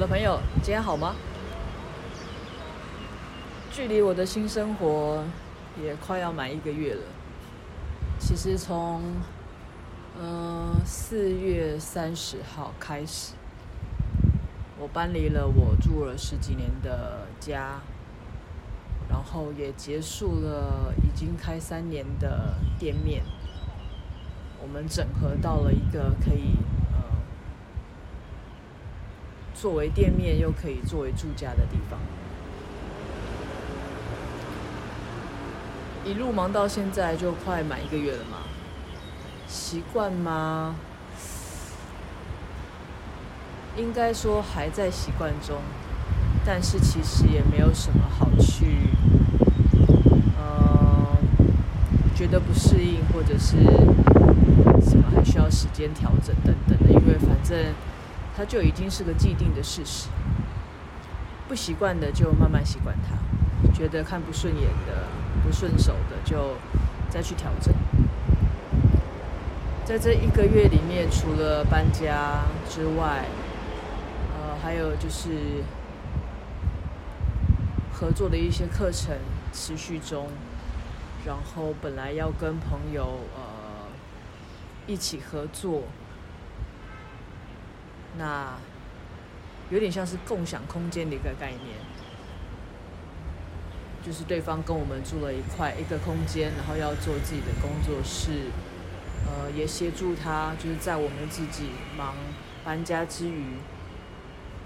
[0.00, 1.14] 的朋友，今天好吗？
[3.70, 5.22] 距离我的新生活
[5.78, 7.02] 也快要满一个月了。
[8.18, 9.02] 其实从
[10.18, 13.34] 嗯四月三十号开始，
[14.78, 17.78] 我搬离了我住了十几年的家，
[19.06, 23.22] 然后也结束了已经开三年的店面。
[24.62, 26.56] 我们整合到了一个可以
[29.60, 31.98] 作为店面又可以作为住家的地方。
[36.02, 38.38] 一路忙到现在就快满一个月了嘛，
[39.46, 40.76] 习惯吗？
[43.76, 45.58] 应该说还在习惯中，
[46.42, 48.78] 但是其实也没有什么好去
[50.38, 51.18] 呃
[52.16, 53.56] 觉得不适应或者是。
[54.82, 57.56] 什么还需要时间调整等等的，因为反正
[58.36, 60.08] 它就已经是个既定的事实。
[61.48, 65.04] 不习惯的就慢慢习惯它，觉得看不顺眼的、
[65.42, 66.56] 不顺手的就
[67.08, 67.74] 再去调整。
[69.84, 73.24] 在这一个月里面，除了搬家之外，
[74.34, 75.62] 呃，还有就是
[77.92, 79.16] 合作的一些课程
[79.52, 80.28] 持续中，
[81.26, 83.60] 然后本来要跟朋友呃。
[84.86, 85.84] 一起合作，
[88.18, 88.54] 那
[89.70, 91.76] 有点像是共享空间的一个概念，
[94.04, 98.50] 就是对方跟我们住了一块一个空间，然后要做自己的工作室，
[99.26, 102.16] 呃，也协助他，就是在我们自己忙
[102.64, 103.56] 搬家之余，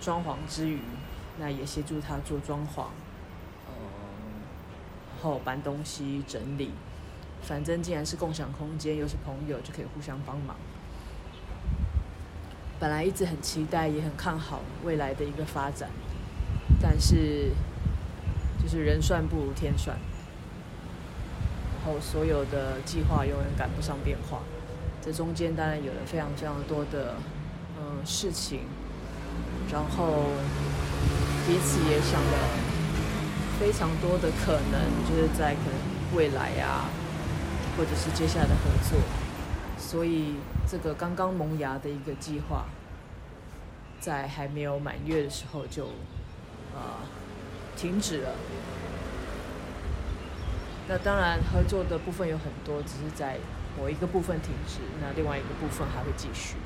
[0.00, 0.80] 装潢之余，
[1.38, 2.84] 那也协助他做装潢，
[3.66, 3.74] 呃，
[5.14, 6.70] 然后搬东西整理。
[7.42, 10.56] 反正既然是共享空间，又是朋友，就可以互相帮忙。
[12.78, 15.88] 本来一直很期待，也很看好未来的一个发展，
[16.80, 17.50] 但是
[18.62, 19.96] 就是人算不如天算，
[21.74, 24.40] 然后所有的计划永远赶不上变化。
[25.02, 27.14] 这中间当然有了非常非常多的
[27.78, 28.60] 嗯事情，
[29.72, 30.30] 然后
[31.46, 32.38] 彼此也想了
[33.58, 36.90] 非常多的可能，就是在可能未来啊。
[37.76, 38.98] 或者是接下来的合作，
[39.88, 40.34] 所以
[40.68, 42.64] 这个刚刚萌芽的一个计划，
[44.00, 45.84] 在还没有满月的时候就
[46.74, 46.88] 啊、呃、
[47.76, 48.34] 停止了。
[50.88, 53.38] 那当然合作的部分有很多，只是在
[53.78, 56.56] 某一个部分停止，那另外一个部分还会继续。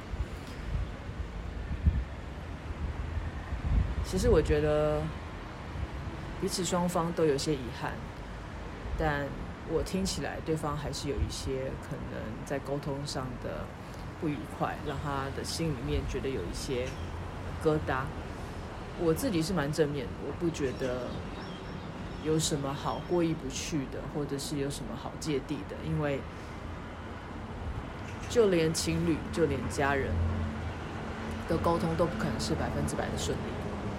[4.03, 5.03] 其实我觉得
[6.41, 7.93] 彼此双方都有些遗憾，
[8.99, 9.27] 但。
[9.73, 13.65] 我听起来，对方还是有一些可能在沟通上的
[14.21, 16.89] 不愉快，让他的心里面觉得有一些
[17.65, 18.03] 疙瘩。
[19.01, 21.07] 我自己是蛮正面的，我不觉得
[22.25, 26.21] 有什么好过意不去的，或者是有什么好芥蒂的，因为
[28.29, 30.13] 就连情侣，就连家人
[31.49, 33.51] 的沟通都不可能是百分之百的顺利，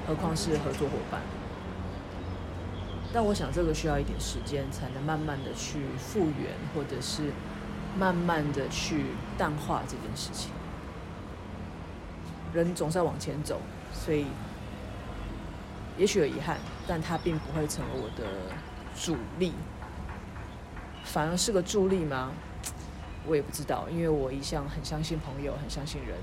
[0.05, 1.21] 何况是合作伙伴。
[3.13, 7.31] 但我想，这个需要一点时间，才能慢慢的去复原，或者是
[7.99, 9.03] 慢慢的去
[9.37, 10.49] 淡化这件事情。
[12.53, 13.59] 人总是要往前走，
[13.91, 14.27] 所以
[15.97, 16.57] 也许有遗憾，
[16.87, 18.29] 但它并不会成为我的
[18.95, 19.51] 阻力，
[21.03, 22.31] 反而是个助力吗？
[23.27, 26.17] 我也不知道，因为我一向很相信朋友，很相信人。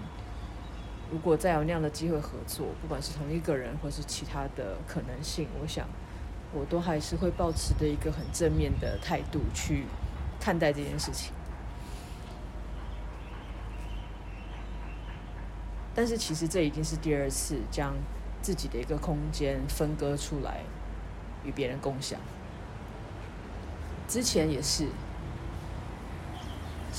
[1.10, 5.86] 如果再有那样的机会合作，不管是同一个人，或是其他的可能性，我想。
[6.52, 9.84] 我都还是会抱持的一个很正面的态度去
[10.40, 11.32] 看待这件事情，
[15.94, 17.94] 但是其实这已经是第二次将
[18.40, 20.62] 自己的一个空间分割出来
[21.44, 22.18] 与别人共享。
[24.08, 24.86] 之前也是，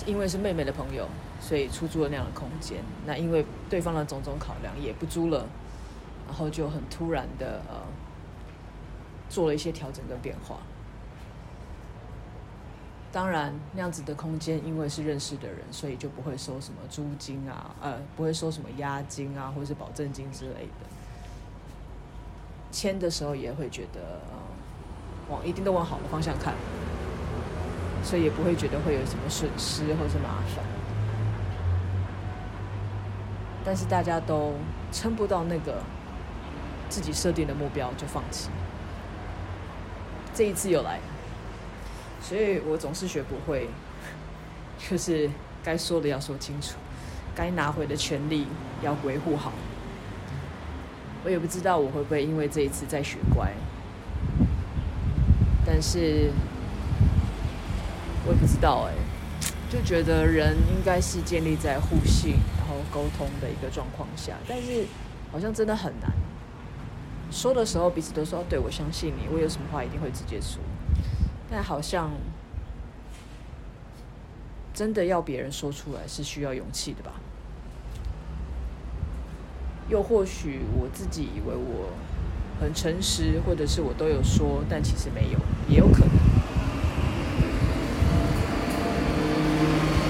[0.06, 1.07] 因为是妹妹的朋友，
[1.42, 2.84] 所以出租了那样的空间。
[3.07, 5.48] 那因为对方的种种考量，也不租了，
[6.28, 7.81] 然后就很突然的呃。
[9.30, 10.58] 做了一些调整跟变化。
[13.12, 20.86] 当然，那样子的空间，因为是认识的人，所以就不会收什么租金啊，呃，不会收什么押金啊，或者是保证金之类的。
[22.72, 24.38] 签的时候也会觉得，呃，
[25.28, 26.54] 往一定都往好的方向看，
[28.04, 30.64] 所以也不会觉得会有什么损失或是麻烦。
[33.66, 34.54] 但是大家都
[34.92, 35.81] 撑不到那个
[36.90, 38.50] 自己设定的目标，就放弃。
[40.40, 41.02] 这一次又来，
[42.22, 43.68] 所以我总是学不会，
[44.90, 45.30] 就是
[45.62, 46.76] 该说的要说清楚，
[47.36, 48.48] 该拿回的权利
[48.82, 49.52] 要维护好。
[51.26, 53.52] 我也不知道我会不会因为这一次再学乖，
[55.66, 56.32] 但是
[58.26, 58.94] 我也不知道哎、
[59.70, 64.86] 就觉得人应该是建立在互信然后沟通的一个状况下，但是
[65.34, 66.10] 好像真的很难。
[67.31, 70.62] 说的时候彼此都说对，我相信你，我有什么话一定会直接说，
[71.50, 72.12] 但好像
[74.74, 77.14] 真的要别人说出来是需要勇气的吧。
[79.90, 81.90] 又或许我自己以为我
[82.62, 86.10] 很诚实，或者是我都有说，但其实没有，也有可能。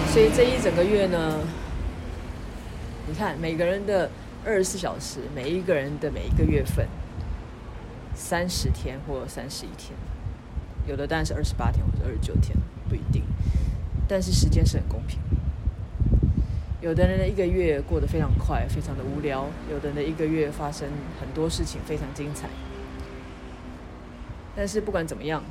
[0.07, 1.39] 所以这一整个月呢，
[3.07, 4.09] 你看每个人的
[4.43, 6.87] 二十四小时，每一个人的每一个月份，
[8.19, 9.97] 三十天或三十一天，
[10.85, 12.53] 有的当然是二十八天或者二十九天，
[12.89, 13.23] 不一定。
[14.09, 15.17] 但是时间是很公平。
[16.81, 20.89] 有的人的一个月过得非常快，非常的无聊；有的人的一个月发生
[21.19, 22.49] 很多事情，非常精彩。
[24.53, 25.41] 但是不管怎么样，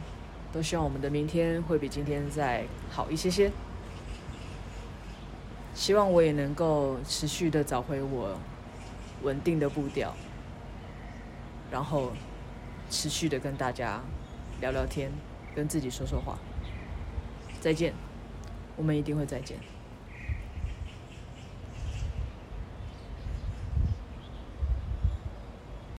[0.53, 3.51] 都希望我们的明天会比今天再好一些些。
[5.75, 8.39] 希望我也能够持续的找回我
[9.23, 10.15] 稳定的步调，
[11.71, 12.13] 然后
[12.91, 14.01] 持续的跟大家
[14.61, 15.11] 聊聊天，
[15.55, 16.39] 跟自己说说话。
[17.61, 17.93] 再见，
[18.77, 19.59] 我们一定会再见。